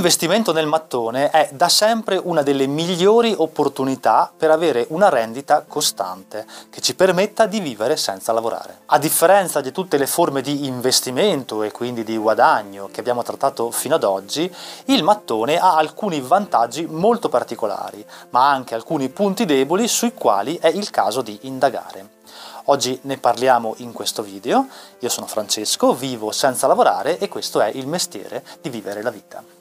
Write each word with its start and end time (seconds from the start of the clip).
L'investimento 0.00 0.54
nel 0.54 0.66
mattone 0.66 1.28
è 1.28 1.50
da 1.52 1.68
sempre 1.68 2.16
una 2.16 2.40
delle 2.40 2.66
migliori 2.66 3.34
opportunità 3.36 4.32
per 4.34 4.50
avere 4.50 4.86
una 4.88 5.10
rendita 5.10 5.62
costante 5.68 6.46
che 6.70 6.80
ci 6.80 6.94
permetta 6.94 7.44
di 7.44 7.60
vivere 7.60 7.98
senza 7.98 8.32
lavorare. 8.32 8.78
A 8.86 8.98
differenza 8.98 9.60
di 9.60 9.72
tutte 9.72 9.98
le 9.98 10.06
forme 10.06 10.40
di 10.40 10.64
investimento 10.64 11.62
e 11.62 11.70
quindi 11.70 12.02
di 12.02 12.16
guadagno 12.16 12.88
che 12.90 13.00
abbiamo 13.00 13.22
trattato 13.22 13.70
fino 13.70 13.96
ad 13.96 14.04
oggi, 14.04 14.50
il 14.86 15.02
mattone 15.02 15.58
ha 15.58 15.76
alcuni 15.76 16.22
vantaggi 16.22 16.86
molto 16.86 17.28
particolari, 17.28 18.02
ma 18.30 18.50
anche 18.50 18.74
alcuni 18.74 19.10
punti 19.10 19.44
deboli 19.44 19.86
sui 19.86 20.14
quali 20.14 20.56
è 20.56 20.68
il 20.68 20.88
caso 20.88 21.20
di 21.20 21.40
indagare. 21.42 22.12
Oggi 22.64 22.98
ne 23.02 23.18
parliamo 23.18 23.74
in 23.80 23.92
questo 23.92 24.22
video. 24.22 24.66
Io 25.00 25.08
sono 25.10 25.26
Francesco, 25.26 25.92
vivo 25.92 26.30
senza 26.32 26.66
lavorare 26.66 27.18
e 27.18 27.28
questo 27.28 27.60
è 27.60 27.70
il 27.74 27.86
mestiere 27.86 28.42
di 28.62 28.70
vivere 28.70 29.02
la 29.02 29.10
vita. 29.10 29.59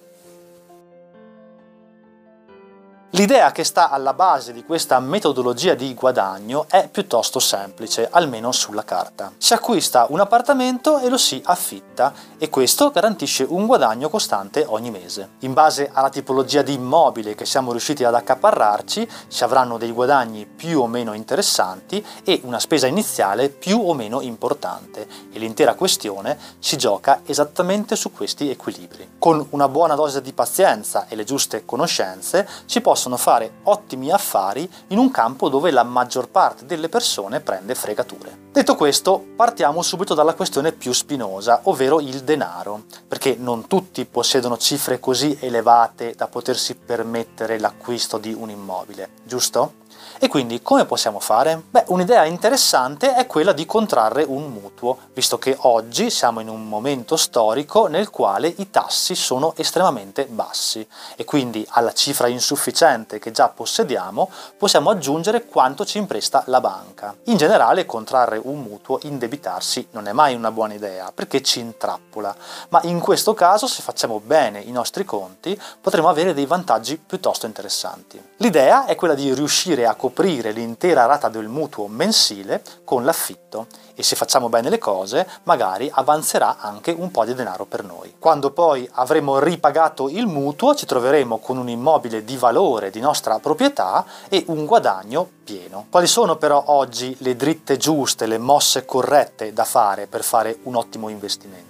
L'idea 3.20 3.52
che 3.52 3.66
sta 3.66 3.90
alla 3.90 4.14
base 4.14 4.54
di 4.54 4.64
questa 4.64 4.98
metodologia 5.02 5.74
di 5.74 5.94
guadagno 5.94 6.68
è 6.70 6.88
piuttosto 6.88 7.40
semplice, 7.40 8.08
almeno 8.10 8.54
sulla 8.54 8.86
carta. 8.86 9.34
Si 9.38 9.54
acquista 9.54 10.06
un 10.08 10.22
appartamento 10.22 11.00
e 11.00 11.10
lo 11.10 11.18
si 11.18 11.42
affitta 11.44 12.14
e 12.38 12.48
questo 12.48 12.92
garantisce 12.92 13.46
un 13.46 13.66
guadagno 13.66 14.08
costante 14.08 14.64
ogni 14.66 14.90
mese. 14.90 15.32
In 15.40 15.52
base 15.52 15.90
alla 15.92 16.10
tipologia 16.10 16.62
di 16.62 16.72
immobile 16.72 17.36
che 17.36 17.46
siamo 17.46 17.72
riusciti 17.72 18.06
ad 18.06 18.16
accaparrarci 18.16 19.06
si 19.28 19.44
avranno 19.44 19.78
dei 19.78 19.92
guadagni 19.92 20.46
più 20.46 20.80
o 20.80 20.88
meno 20.88 21.12
interessanti 21.12 22.02
e 22.24 22.40
una 22.46 22.60
spesa 22.60 22.88
iniziale 22.88 23.50
più 23.50 23.82
o 23.82 23.94
meno 23.94 24.22
importante 24.22 25.06
e 25.30 25.40
l'intera 25.40 25.74
questione 25.74 26.38
si 26.60 26.78
gioca 26.78 27.20
esattamente 27.26 27.98
su 27.98 28.14
questi 28.14 28.50
equilibri. 28.50 29.16
Con 29.20 29.46
una 29.50 29.68
buona 29.68 29.96
dose 29.96 30.22
di 30.22 30.32
pazienza 30.32 31.08
e 31.10 31.18
le 31.18 31.26
giuste 31.26 31.66
conoscenze 31.66 32.48
si 32.64 32.80
possono 32.80 33.08
possono 33.10 33.18
fare 33.18 33.52
ottimi 33.64 34.12
affari 34.12 34.70
in 34.88 35.00
un 35.00 35.10
campo 35.10 35.50
dove 35.50 35.72
la 35.72 35.84
maggior 35.84 36.30
parte 36.30 36.66
delle 36.66 36.90
persone 36.90 37.40
prende 37.40 37.74
fregature. 37.74 38.48
Detto 38.52 38.76
questo, 38.76 39.26
partiamo 39.36 39.82
subito 39.82 40.14
dalla 40.14 40.34
questione 40.34 40.72
più 40.72 40.92
spinosa, 40.92 41.62
ovvero 41.64 42.00
il 42.00 42.22
denaro, 42.22 42.84
perché 43.08 43.36
non 43.40 43.68
tutti 43.68 44.06
possiedono 44.06 44.58
cifre 44.58 45.00
così 45.00 45.38
elevate 45.40 46.14
da 46.16 46.28
potersi 46.28 46.76
permettere 46.76 47.60
l'acquisto 47.60 48.18
di 48.18 48.34
un 48.34 48.50
immobile, 48.50 49.10
giusto? 49.24 49.74
E 50.20 50.28
quindi 50.28 50.62
come 50.62 50.86
possiamo 50.86 51.20
fare? 51.20 51.62
Beh, 51.70 51.86
un'idea 51.88 52.26
interessante 52.26 53.16
è 53.16 53.26
quella 53.26 53.54
di 53.54 53.66
contrarre 53.66 54.24
un 54.24 54.52
mutuo, 54.52 54.98
visto 55.14 55.40
che 55.40 55.56
oggi 55.62 56.10
siamo 56.10 56.42
in 56.42 56.50
un 56.50 56.68
momento 56.68 57.16
storico 57.16 57.88
nel 57.88 58.10
quale 58.10 58.54
i 58.58 58.70
tassi 58.70 59.16
sono 59.16 59.54
estremamente 59.56 60.26
bassi 60.26 60.86
e 61.16 61.24
quindi 61.24 61.66
alla 61.72 61.94
cifra 61.94 62.28
insufficiente 62.28 63.20
che 63.20 63.32
già 63.32 63.48
possediamo 63.48 64.30
possiamo 64.58 64.90
aggiungere 64.90 65.46
quanto 65.46 65.86
ci 65.86 65.98
impresta 65.98 66.44
la 66.48 66.60
banca. 66.60 67.16
In 67.26 67.38
generale 67.38 67.86
contrarre 67.86 68.40
un 68.44 68.60
mutuo, 68.60 69.00
indebitarsi, 69.04 69.88
non 69.92 70.08
è 70.08 70.12
mai 70.12 70.36
una 70.36 70.52
buona 70.52 70.74
idea 70.74 71.12
perché 71.14 71.42
ci 71.42 71.60
intrappola, 71.60 72.36
ma 72.70 72.82
in 72.84 73.00
questo 73.00 73.34
caso 73.34 73.68
se 73.68 73.82
facciamo 73.82 74.20
bene 74.20 74.60
i 74.60 74.72
nostri 74.72 75.06
conti 75.06 75.60
potremo 75.80 76.10
avere 76.10 76.34
dei 76.34 76.46
vantaggi 76.46 76.98
piuttosto 76.98 77.46
interessanti. 77.46 78.22
L'idea 78.38 78.86
è 78.86 78.96
quella 78.96 79.16
di 79.16 79.34
riuscire 79.34 79.79
a 79.86 79.96
coprire 79.96 80.52
l'intera 80.52 81.06
rata 81.06 81.30
del 81.30 81.48
mutuo 81.48 81.88
mensile 81.88 82.62
con 82.84 83.04
l'affitto 83.04 83.68
e 83.96 84.04
se 84.04 84.16
facciamo 84.16 84.48
bene 84.48 84.70
le 84.70 84.78
cose 84.78 85.28
magari 85.44 85.90
avanzerà 85.94 86.58
anche 86.60 86.92
un 86.92 87.12
po' 87.12 87.26
di 87.26 87.34
denaro 87.34 87.66
per 87.66 87.84
noi. 87.84 88.16
Quando 88.18 88.52
poi 88.52 88.90
avremo 88.94 89.40
ripagato 89.40 90.08
il 90.08 90.26
mutuo 90.26 90.74
ci 90.74 90.86
troveremo 90.86 91.40
con 91.40 91.58
un 91.58 91.68
immobile 91.68 92.24
di 92.24 92.38
valore 92.38 92.92
di 92.92 93.00
nostra 93.00 93.40
proprietà 93.40 94.06
e 94.30 94.46
un 94.48 94.66
guadagno 94.66 95.28
pieno. 95.44 95.88
Quali 95.90 96.08
sono 96.08 96.38
però 96.38 96.64
oggi 96.68 97.16
le 97.20 97.36
dritte 97.36 97.78
giuste, 97.78 98.26
le 98.26 98.38
mosse 98.38 98.86
corrette 98.86 99.52
da 99.52 99.66
fare 99.66 100.08
per 100.08 100.24
fare 100.24 100.60
un 100.64 100.76
ottimo 100.76 101.10
investimento? 101.10 101.69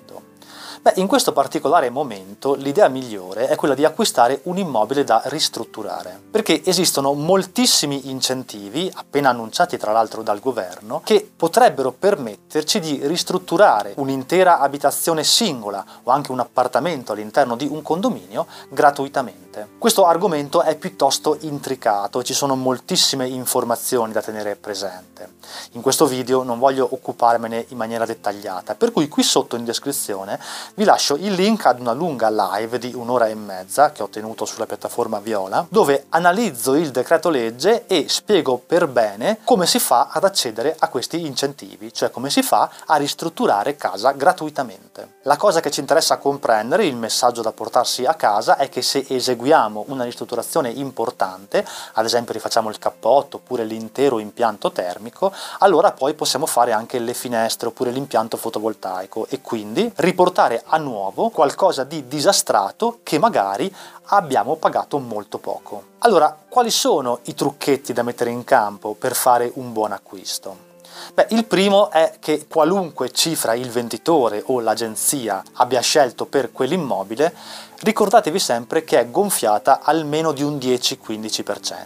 Beh, 0.81 0.93
in 0.95 1.07
questo 1.07 1.33
particolare 1.33 1.89
momento 1.89 2.55
l'idea 2.55 2.87
migliore 2.87 3.49
è 3.49 3.57
quella 3.57 3.73
di 3.73 3.83
acquistare 3.83 4.39
un 4.43 4.57
immobile 4.57 5.03
da 5.03 5.21
ristrutturare, 5.25 6.17
perché 6.31 6.63
esistono 6.63 7.11
moltissimi 7.13 8.09
incentivi, 8.09 8.89
appena 8.95 9.31
annunciati 9.31 9.77
tra 9.77 9.91
l'altro 9.91 10.21
dal 10.21 10.39
governo, 10.39 11.01
che 11.03 11.29
potrebbero 11.35 11.91
permetterci 11.91 12.79
di 12.79 13.01
ristrutturare 13.03 13.91
un'intera 13.97 14.59
abitazione 14.59 15.25
singola 15.25 15.83
o 16.03 16.11
anche 16.11 16.31
un 16.31 16.39
appartamento 16.39 17.11
all'interno 17.11 17.57
di 17.57 17.67
un 17.69 17.81
condominio 17.81 18.47
gratuitamente. 18.69 19.48
Questo 19.77 20.05
argomento 20.05 20.61
è 20.61 20.75
piuttosto 20.75 21.37
intricato 21.41 22.23
ci 22.23 22.33
sono 22.33 22.55
moltissime 22.55 23.27
informazioni 23.27 24.13
da 24.13 24.21
tenere 24.21 24.55
presente. 24.55 25.37
In 25.71 25.81
questo 25.81 26.05
video 26.05 26.43
non 26.43 26.59
voglio 26.59 26.87
occuparmene 26.91 27.65
in 27.69 27.77
maniera 27.77 28.05
dettagliata, 28.05 28.75
per 28.75 28.91
cui 28.91 29.07
qui 29.07 29.23
sotto 29.23 29.55
in 29.55 29.65
descrizione 29.65 30.39
vi 30.75 30.83
lascio 30.83 31.15
il 31.15 31.33
link 31.33 31.65
ad 31.65 31.79
una 31.79 31.93
lunga 31.93 32.29
live 32.29 32.77
di 32.77 32.93
un'ora 32.93 33.27
e 33.27 33.35
mezza 33.35 33.91
che 33.91 34.03
ho 34.03 34.09
tenuto 34.09 34.45
sulla 34.45 34.67
piattaforma 34.67 35.19
Viola, 35.19 35.65
dove 35.67 36.05
analizzo 36.09 36.75
il 36.75 36.91
decreto 36.91 37.29
legge 37.29 37.87
e 37.87 38.05
spiego 38.07 38.57
per 38.63 38.87
bene 38.87 39.39
come 39.43 39.65
si 39.65 39.79
fa 39.79 40.09
ad 40.11 40.23
accedere 40.23 40.75
a 40.77 40.87
questi 40.89 41.25
incentivi, 41.25 41.91
cioè 41.91 42.11
come 42.11 42.29
si 42.29 42.43
fa 42.43 42.69
a 42.85 42.95
ristrutturare 42.97 43.75
casa 43.75 44.11
gratuitamente. 44.11 45.17
La 45.23 45.37
cosa 45.37 45.59
che 45.59 45.71
ci 45.71 45.79
interessa 45.79 46.17
comprendere, 46.17 46.85
il 46.85 46.95
messaggio 46.95 47.41
da 47.41 47.51
portarsi 47.51 48.05
a 48.05 48.13
casa, 48.13 48.57
è 48.57 48.69
che 48.69 48.81
se 48.81 49.05
eseguiamo 49.07 49.47
una 49.87 50.03
ristrutturazione 50.03 50.69
importante, 50.69 51.65
ad 51.93 52.05
esempio 52.05 52.33
rifacciamo 52.33 52.69
il 52.69 52.77
cappotto 52.77 53.37
oppure 53.37 53.63
l'intero 53.63 54.19
impianto 54.19 54.71
termico, 54.71 55.31
allora 55.59 55.91
poi 55.91 56.13
possiamo 56.13 56.45
fare 56.45 56.71
anche 56.71 56.99
le 56.99 57.13
finestre 57.13 57.67
oppure 57.67 57.91
l'impianto 57.91 58.37
fotovoltaico 58.37 59.27
e 59.29 59.41
quindi 59.41 59.91
riportare 59.95 60.63
a 60.65 60.77
nuovo 60.77 61.29
qualcosa 61.29 61.83
di 61.83 62.07
disastrato 62.07 62.99
che 63.03 63.19
magari 63.19 63.73
abbiamo 64.11 64.55
pagato 64.55 64.97
molto 64.99 65.37
poco. 65.37 65.83
Allora, 65.99 66.35
quali 66.47 66.71
sono 66.71 67.19
i 67.23 67.33
trucchetti 67.33 67.93
da 67.93 68.03
mettere 68.03 68.29
in 68.29 68.43
campo 68.43 68.93
per 68.93 69.15
fare 69.15 69.51
un 69.55 69.73
buon 69.73 69.91
acquisto? 69.91 70.68
Beh, 71.13 71.27
il 71.29 71.45
primo 71.45 71.89
è 71.89 72.13
che 72.19 72.45
qualunque 72.47 73.11
cifra 73.11 73.53
il 73.53 73.69
venditore 73.69 74.43
o 74.45 74.59
l'agenzia 74.59 75.43
abbia 75.53 75.81
scelto 75.81 76.25
per 76.25 76.51
quell'immobile, 76.51 77.33
ricordatevi 77.81 78.39
sempre 78.39 78.83
che 78.83 78.99
è 78.99 79.09
gonfiata 79.09 79.81
almeno 79.81 80.31
di 80.31 80.43
un 80.43 80.57
10-15%. 80.57 81.77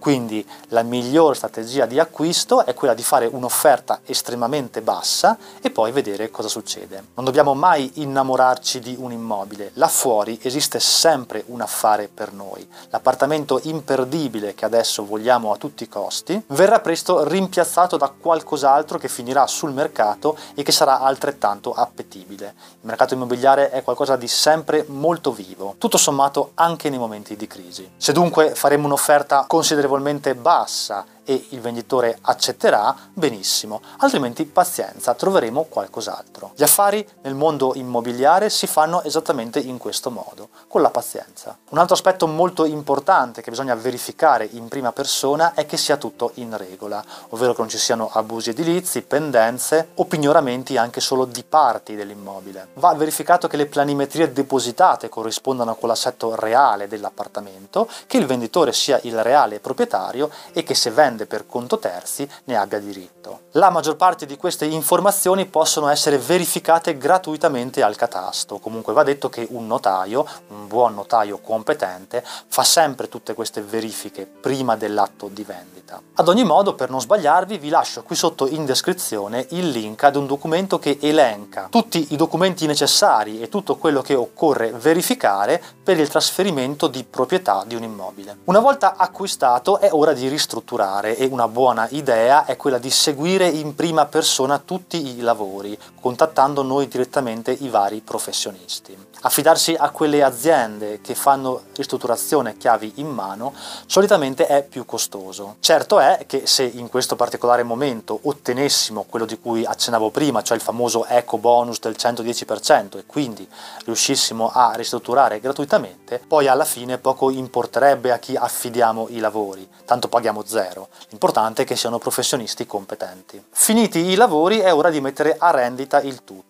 Quindi 0.00 0.44
la 0.68 0.82
migliore 0.82 1.34
strategia 1.34 1.84
di 1.84 1.98
acquisto 1.98 2.64
è 2.64 2.72
quella 2.72 2.94
di 2.94 3.02
fare 3.02 3.26
un'offerta 3.26 4.00
estremamente 4.06 4.80
bassa 4.80 5.36
e 5.60 5.70
poi 5.70 5.92
vedere 5.92 6.30
cosa 6.30 6.48
succede. 6.48 7.04
Non 7.14 7.26
dobbiamo 7.26 7.52
mai 7.52 7.90
innamorarci 7.96 8.80
di 8.80 8.96
un 8.98 9.12
immobile, 9.12 9.72
là 9.74 9.88
fuori 9.88 10.38
esiste 10.42 10.80
sempre 10.80 11.44
un 11.48 11.60
affare 11.60 12.08
per 12.08 12.32
noi. 12.32 12.66
L'appartamento 12.88 13.60
imperdibile 13.64 14.54
che 14.54 14.64
adesso 14.64 15.04
vogliamo 15.04 15.52
a 15.52 15.58
tutti 15.58 15.82
i 15.82 15.88
costi 15.88 16.42
verrà 16.46 16.80
presto 16.80 17.22
rimpiazzato 17.22 17.98
da 17.98 18.08
qualcos'altro 18.08 18.96
che 18.96 19.08
finirà 19.08 19.46
sul 19.46 19.72
mercato 19.72 20.34
e 20.54 20.62
che 20.62 20.72
sarà 20.72 21.00
altrettanto 21.00 21.74
appetibile. 21.74 22.54
Il 22.56 22.86
mercato 22.86 23.12
immobiliare 23.12 23.68
è 23.68 23.82
qualcosa 23.82 24.16
di 24.16 24.28
sempre 24.28 24.86
molto 24.88 25.30
vivo, 25.30 25.74
tutto 25.76 25.98
sommato 25.98 26.52
anche 26.54 26.88
nei 26.88 26.98
momenti 26.98 27.36
di 27.36 27.46
crisi. 27.46 27.86
Se 27.98 28.12
dunque 28.12 28.54
faremo 28.54 28.86
un'offerta 28.86 29.44
considerevolmente 29.46 29.88
considerevolmente 29.90 30.34
bassa 30.34 31.04
e 31.30 31.46
il 31.50 31.60
venditore 31.60 32.18
accetterà, 32.22 32.92
benissimo, 33.12 33.80
altrimenti 33.98 34.44
pazienza, 34.46 35.14
troveremo 35.14 35.66
qualcos'altro. 35.68 36.50
Gli 36.56 36.64
affari 36.64 37.08
nel 37.22 37.36
mondo 37.36 37.76
immobiliare 37.76 38.50
si 38.50 38.66
fanno 38.66 39.04
esattamente 39.04 39.60
in 39.60 39.78
questo 39.78 40.10
modo, 40.10 40.48
con 40.66 40.82
la 40.82 40.90
pazienza. 40.90 41.56
Un 41.68 41.78
altro 41.78 41.94
aspetto 41.94 42.26
molto 42.26 42.64
importante 42.64 43.42
che 43.42 43.50
bisogna 43.50 43.76
verificare 43.76 44.48
in 44.50 44.66
prima 44.66 44.90
persona 44.90 45.54
è 45.54 45.66
che 45.66 45.76
sia 45.76 45.98
tutto 45.98 46.32
in 46.34 46.56
regola, 46.56 47.00
ovvero 47.28 47.52
che 47.52 47.60
non 47.60 47.70
ci 47.70 47.78
siano 47.78 48.10
abusi 48.12 48.50
edilizi, 48.50 49.02
pendenze 49.02 49.90
o 49.94 50.06
pignoramenti 50.06 50.76
anche 50.76 51.00
solo 51.00 51.26
di 51.26 51.44
parti 51.44 51.94
dell'immobile. 51.94 52.70
Va 52.74 52.92
verificato 52.94 53.46
che 53.46 53.56
le 53.56 53.66
planimetrie 53.66 54.32
depositate 54.32 55.08
corrispondano 55.08 55.76
con 55.76 55.88
l'assetto 55.88 56.34
reale 56.34 56.88
dell'appartamento, 56.88 57.88
che 58.08 58.16
il 58.16 58.26
venditore 58.26 58.72
sia 58.72 58.98
il 59.04 59.22
reale 59.22 59.60
proprietario 59.60 60.28
e 60.52 60.64
che 60.64 60.74
se 60.74 60.90
vende 60.90 61.18
aziende 61.20 61.26
per 61.26 61.46
conto 61.46 61.78
terzi 61.78 62.28
ne 62.44 62.56
abbia 62.56 62.78
diritto. 62.78 63.40
La 63.52 63.70
maggior 63.70 63.96
parte 63.96 64.26
di 64.26 64.36
queste 64.36 64.64
informazioni 64.64 65.46
possono 65.46 65.88
essere 65.88 66.18
verificate 66.18 66.96
gratuitamente 66.96 67.82
al 67.82 67.96
catasto. 67.96 68.58
Comunque 68.58 68.92
va 68.92 69.02
detto 69.02 69.28
che 69.28 69.46
un 69.50 69.66
notaio, 69.66 70.26
un 70.48 70.66
buon 70.66 70.94
notaio 70.94 71.38
competente, 71.38 72.24
fa 72.24 72.62
sempre 72.62 73.08
tutte 73.08 73.34
queste 73.34 73.60
verifiche 73.60 74.26
prima 74.26 74.76
dell'atto 74.76 75.28
di 75.28 75.42
vendita. 75.42 76.00
Ad 76.14 76.28
ogni 76.28 76.44
modo, 76.44 76.74
per 76.74 76.90
non 76.90 77.00
sbagliarvi, 77.00 77.58
vi 77.58 77.68
lascio 77.68 78.02
qui 78.02 78.14
sotto 78.14 78.46
in 78.46 78.64
descrizione 78.64 79.46
il 79.50 79.68
link 79.68 80.04
ad 80.04 80.16
un 80.16 80.26
documento 80.26 80.78
che 80.78 80.98
elenca 81.00 81.66
tutti 81.70 82.08
i 82.10 82.16
documenti 82.16 82.66
necessari 82.66 83.40
e 83.40 83.48
tutto 83.48 83.76
quello 83.76 84.00
che 84.00 84.14
occorre 84.14 84.70
verificare 84.70 85.60
per 85.82 85.98
il 85.98 86.08
trasferimento 86.08 86.86
di 86.86 87.02
proprietà 87.02 87.64
di 87.66 87.74
un 87.74 87.82
immobile. 87.82 88.38
Una 88.44 88.60
volta 88.60 88.94
acquistato 88.96 89.78
è 89.80 89.88
ora 89.90 90.12
di 90.12 90.28
ristrutturare 90.28 90.99
e 91.08 91.26
una 91.26 91.48
buona 91.48 91.88
idea 91.90 92.44
è 92.44 92.56
quella 92.56 92.78
di 92.78 92.90
seguire 92.90 93.48
in 93.48 93.74
prima 93.74 94.06
persona 94.06 94.58
tutti 94.58 95.16
i 95.16 95.20
lavori, 95.20 95.76
contattando 96.00 96.62
noi 96.62 96.88
direttamente 96.88 97.50
i 97.50 97.68
vari 97.68 98.00
professionisti. 98.00 98.96
Affidarsi 99.22 99.74
a 99.78 99.90
quelle 99.90 100.22
aziende 100.22 101.02
che 101.02 101.14
fanno 101.14 101.64
ristrutturazione 101.76 102.56
chiavi 102.56 102.92
in 102.96 103.08
mano 103.08 103.52
solitamente 103.84 104.46
è 104.46 104.62
più 104.62 104.86
costoso. 104.86 105.56
Certo 105.60 105.98
è 105.98 106.24
che 106.26 106.46
se 106.46 106.62
in 106.62 106.88
questo 106.88 107.16
particolare 107.16 107.62
momento 107.62 108.18
ottenessimo 108.22 109.04
quello 109.06 109.26
di 109.26 109.38
cui 109.38 109.62
accennavo 109.66 110.08
prima, 110.08 110.42
cioè 110.42 110.56
il 110.56 110.62
famoso 110.62 111.04
eco 111.04 111.36
bonus 111.36 111.80
del 111.80 111.96
110% 111.98 112.96
e 112.96 113.04
quindi 113.04 113.46
riuscissimo 113.84 114.50
a 114.54 114.72
ristrutturare 114.74 115.38
gratuitamente, 115.38 116.22
poi 116.26 116.48
alla 116.48 116.64
fine 116.64 116.96
poco 116.96 117.28
importerebbe 117.28 118.12
a 118.12 118.18
chi 118.18 118.36
affidiamo 118.36 119.08
i 119.10 119.18
lavori, 119.18 119.68
tanto 119.84 120.08
paghiamo 120.08 120.44
zero. 120.46 120.88
L'importante 121.10 121.62
è 121.62 121.66
che 121.66 121.76
siano 121.76 121.98
professionisti 121.98 122.66
competenti. 122.66 123.44
Finiti 123.50 123.98
i 123.98 124.14
lavori 124.14 124.60
è 124.60 124.72
ora 124.72 124.88
di 124.88 125.02
mettere 125.02 125.36
a 125.38 125.50
rendita 125.50 126.00
il 126.00 126.24
tutto 126.24 126.49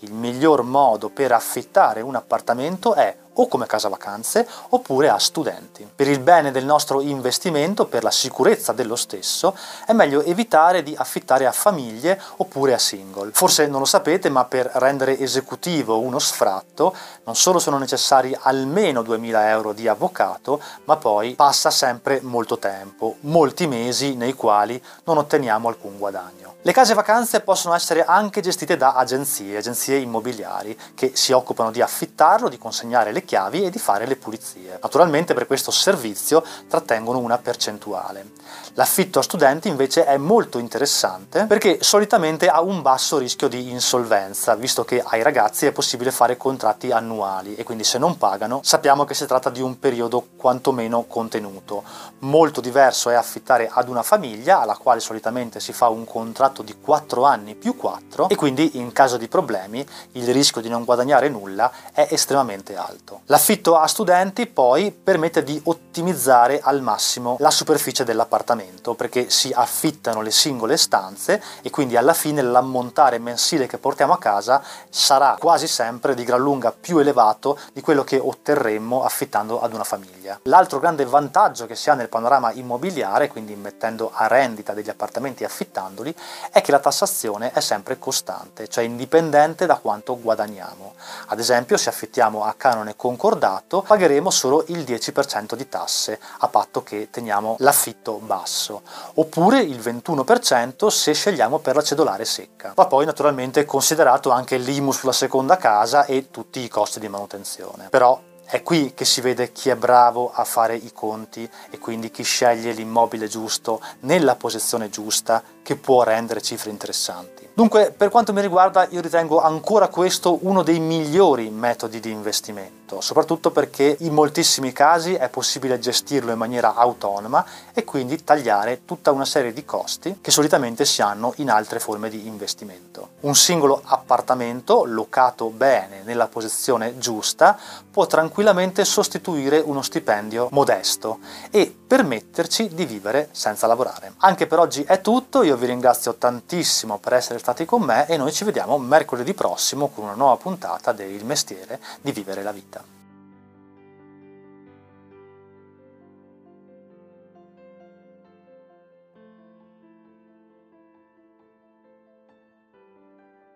il 0.00 0.12
miglior 0.12 0.62
modo 0.62 1.08
per 1.08 1.32
affittare 1.32 2.00
un 2.00 2.14
appartamento 2.14 2.94
è 2.94 3.14
o 3.40 3.48
come 3.48 3.66
casa 3.66 3.88
vacanze 3.88 4.46
oppure 4.70 5.08
a 5.08 5.18
studenti. 5.18 5.88
Per 5.94 6.08
il 6.08 6.20
bene 6.20 6.50
del 6.50 6.64
nostro 6.64 7.00
investimento, 7.00 7.86
per 7.86 8.02
la 8.02 8.10
sicurezza 8.10 8.72
dello 8.72 8.96
stesso, 8.96 9.56
è 9.86 9.92
meglio 9.92 10.22
evitare 10.22 10.82
di 10.82 10.94
affittare 10.96 11.46
a 11.46 11.52
famiglie 11.52 12.20
oppure 12.36 12.74
a 12.74 12.78
single. 12.78 13.30
Forse 13.32 13.66
non 13.66 13.80
lo 13.80 13.86
sapete, 13.86 14.28
ma 14.28 14.44
per 14.44 14.70
rendere 14.74 15.18
esecutivo 15.18 16.00
uno 16.00 16.18
sfratto 16.18 16.94
non 17.24 17.36
solo 17.36 17.58
sono 17.58 17.78
necessari 17.78 18.36
almeno 18.40 19.02
2000 19.02 19.48
euro 19.50 19.72
di 19.72 19.88
avvocato, 19.88 20.60
ma 20.84 20.96
poi 20.96 21.34
passa 21.34 21.70
sempre 21.70 22.20
molto 22.22 22.58
tempo, 22.58 23.16
molti 23.20 23.66
mesi 23.66 24.14
nei 24.14 24.34
quali 24.34 24.82
non 25.04 25.18
otteniamo 25.18 25.68
alcun 25.68 25.98
guadagno. 25.98 26.56
Le 26.62 26.72
case 26.72 26.92
vacanze 26.92 27.40
possono 27.40 27.74
essere 27.74 28.04
anche 28.04 28.40
gestite 28.40 28.76
da 28.76 28.94
agenzie, 28.94 29.56
agenzie 29.56 29.96
immobiliari, 29.98 30.78
che 30.94 31.12
si 31.14 31.32
occupano 31.32 31.70
di 31.70 31.80
affittarlo, 31.80 32.48
di 32.48 32.58
consegnare 32.58 33.12
le 33.12 33.22
chiavi 33.28 33.64
e 33.64 33.70
di 33.70 33.78
fare 33.78 34.06
le 34.06 34.16
pulizie. 34.16 34.78
Naturalmente 34.80 35.34
per 35.34 35.46
questo 35.46 35.70
servizio 35.70 36.42
trattengono 36.66 37.18
una 37.18 37.36
percentuale. 37.36 38.30
L'affitto 38.72 39.18
a 39.18 39.22
studenti 39.22 39.68
invece 39.68 40.06
è 40.06 40.16
molto 40.16 40.58
interessante 40.58 41.44
perché 41.44 41.78
solitamente 41.82 42.48
ha 42.48 42.62
un 42.62 42.80
basso 42.80 43.18
rischio 43.18 43.48
di 43.48 43.70
insolvenza, 43.70 44.54
visto 44.54 44.84
che 44.84 45.02
ai 45.04 45.22
ragazzi 45.22 45.66
è 45.66 45.72
possibile 45.72 46.10
fare 46.10 46.36
contratti 46.36 46.90
annuali 46.90 47.54
e 47.56 47.64
quindi 47.64 47.84
se 47.84 47.98
non 47.98 48.16
pagano 48.16 48.60
sappiamo 48.62 49.04
che 49.04 49.14
si 49.14 49.26
tratta 49.26 49.50
di 49.50 49.60
un 49.60 49.78
periodo 49.78 50.28
quantomeno 50.36 51.04
contenuto. 51.04 51.82
Molto 52.20 52.60
diverso 52.60 53.10
è 53.10 53.14
affittare 53.14 53.68
ad 53.70 53.88
una 53.88 54.02
famiglia 54.02 54.60
alla 54.60 54.76
quale 54.76 55.00
solitamente 55.00 55.60
si 55.60 55.72
fa 55.72 55.88
un 55.88 56.06
contratto 56.06 56.62
di 56.62 56.76
4 56.80 57.24
anni 57.24 57.56
più 57.56 57.76
4 57.76 58.28
e 58.28 58.36
quindi 58.36 58.78
in 58.78 58.92
caso 58.92 59.18
di 59.18 59.28
problemi 59.28 59.86
il 60.12 60.32
rischio 60.32 60.62
di 60.62 60.68
non 60.68 60.84
guadagnare 60.84 61.28
nulla 61.28 61.70
è 61.92 62.06
estremamente 62.10 62.76
alto. 62.76 63.07
L'affitto 63.26 63.76
a 63.76 63.86
studenti 63.86 64.46
poi 64.46 64.90
permette 64.90 65.42
di 65.42 65.60
ottimizzare 65.64 66.60
al 66.60 66.82
massimo 66.82 67.36
la 67.40 67.50
superficie 67.50 68.04
dell'appartamento 68.04 68.94
perché 68.94 69.30
si 69.30 69.52
affittano 69.54 70.20
le 70.20 70.30
singole 70.30 70.76
stanze 70.76 71.42
e 71.62 71.70
quindi 71.70 71.96
alla 71.96 72.14
fine 72.14 72.42
l'ammontare 72.42 73.18
mensile 73.18 73.66
che 73.66 73.78
portiamo 73.78 74.12
a 74.12 74.18
casa 74.18 74.62
sarà 74.88 75.36
quasi 75.38 75.66
sempre 75.66 76.14
di 76.14 76.24
gran 76.24 76.40
lunga 76.40 76.72
più 76.72 76.98
elevato 76.98 77.58
di 77.72 77.80
quello 77.80 78.04
che 78.04 78.18
otterremmo 78.18 79.02
affittando 79.04 79.60
ad 79.60 79.72
una 79.72 79.84
famiglia. 79.84 80.40
L'altro 80.44 80.78
grande 80.78 81.04
vantaggio 81.04 81.66
che 81.66 81.76
si 81.76 81.90
ha 81.90 81.94
nel 81.94 82.08
panorama 82.08 82.52
immobiliare, 82.52 83.28
quindi 83.28 83.54
mettendo 83.54 84.10
a 84.12 84.26
rendita 84.26 84.72
degli 84.72 84.90
appartamenti 84.90 85.42
e 85.42 85.46
affittandoli, 85.46 86.14
è 86.50 86.60
che 86.60 86.70
la 86.70 86.78
tassazione 86.78 87.52
è 87.52 87.60
sempre 87.60 87.98
costante, 87.98 88.68
cioè 88.68 88.84
indipendente 88.84 89.66
da 89.66 89.76
quanto 89.76 90.18
guadagniamo. 90.20 90.94
Ad 91.26 91.38
esempio 91.38 91.76
se 91.76 91.88
affittiamo 91.88 92.44
a 92.44 92.54
canone 92.56 92.96
concordato 92.98 93.82
pagheremo 93.82 94.28
solo 94.28 94.64
il 94.68 94.80
10% 94.80 95.54
di 95.54 95.68
tasse 95.68 96.18
a 96.38 96.48
patto 96.48 96.82
che 96.82 97.10
teniamo 97.12 97.54
l'affitto 97.60 98.14
basso 98.14 98.82
oppure 99.14 99.60
il 99.60 99.78
21% 99.78 100.88
se 100.88 101.14
scegliamo 101.14 101.60
per 101.60 101.76
la 101.76 101.82
cedolare 101.82 102.24
secca. 102.24 102.72
Va 102.74 102.86
poi 102.86 103.04
naturalmente 103.04 103.64
considerato 103.64 104.30
anche 104.30 104.56
l'IMU 104.56 104.90
sulla 104.90 105.12
seconda 105.12 105.56
casa 105.56 106.06
e 106.06 106.32
tutti 106.32 106.58
i 106.58 106.66
costi 106.66 106.98
di 106.98 107.08
manutenzione. 107.08 107.88
Però 107.88 108.20
è 108.44 108.62
qui 108.62 108.94
che 108.94 109.04
si 109.04 109.20
vede 109.20 109.52
chi 109.52 109.68
è 109.68 109.76
bravo 109.76 110.32
a 110.32 110.42
fare 110.42 110.74
i 110.74 110.90
conti 110.92 111.48
e 111.70 111.78
quindi 111.78 112.10
chi 112.10 112.24
sceglie 112.24 112.72
l'immobile 112.72 113.28
giusto 113.28 113.80
nella 114.00 114.34
posizione 114.34 114.88
giusta 114.88 115.42
che 115.62 115.76
può 115.76 116.02
rendere 116.02 116.40
cifre 116.40 116.70
interessanti. 116.70 117.46
Dunque, 117.52 117.92
per 117.94 118.08
quanto 118.08 118.32
mi 118.32 118.40
riguarda, 118.40 118.86
io 118.88 119.00
ritengo 119.02 119.40
ancora 119.42 119.88
questo 119.88 120.38
uno 120.42 120.62
dei 120.62 120.78
migliori 120.78 121.50
metodi 121.50 122.00
di 122.00 122.10
investimento, 122.10 122.77
soprattutto 123.00 123.50
perché 123.50 123.96
in 124.00 124.12
moltissimi 124.12 124.72
casi 124.72 125.14
è 125.14 125.28
possibile 125.28 125.78
gestirlo 125.78 126.32
in 126.32 126.38
maniera 126.38 126.74
autonoma 126.74 127.44
e 127.74 127.84
quindi 127.84 128.24
tagliare 128.24 128.84
tutta 128.84 129.12
una 129.12 129.24
serie 129.24 129.52
di 129.52 129.64
costi 129.64 130.18
che 130.20 130.30
solitamente 130.30 130.84
si 130.84 131.02
hanno 131.02 131.32
in 131.36 131.50
altre 131.50 131.78
forme 131.78 132.08
di 132.08 132.26
investimento. 132.26 133.10
Un 133.20 133.34
singolo 133.34 133.80
appartamento 133.84 134.84
locato 134.84 135.50
bene 135.50 136.02
nella 136.04 136.26
posizione 136.26 136.98
giusta 136.98 137.58
può 137.90 138.06
tranquillamente 138.06 138.84
sostituire 138.84 139.58
uno 139.58 139.82
stipendio 139.82 140.48
modesto 140.50 141.18
e 141.50 141.74
permetterci 141.88 142.68
di 142.74 142.84
vivere 142.84 143.30
senza 143.32 143.66
lavorare. 143.66 144.12
Anche 144.18 144.46
per 144.46 144.58
oggi 144.58 144.82
è 144.82 145.00
tutto, 145.00 145.42
io 145.42 145.56
vi 145.56 145.66
ringrazio 145.66 146.14
tantissimo 146.14 146.98
per 146.98 147.14
essere 147.14 147.38
stati 147.38 147.64
con 147.64 147.82
me 147.82 148.06
e 148.06 148.18
noi 148.18 148.30
ci 148.30 148.44
vediamo 148.44 148.76
mercoledì 148.76 149.32
prossimo 149.32 149.88
con 149.88 150.04
una 150.04 150.14
nuova 150.14 150.36
puntata 150.36 150.92
del 150.92 151.24
mestiere 151.24 151.80
di 152.02 152.12
vivere 152.12 152.42
la 152.42 152.52
vita. 152.52 152.97